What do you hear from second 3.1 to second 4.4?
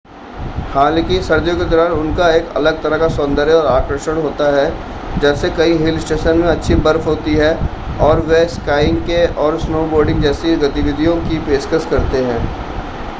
सौंदर्य और आकर्षण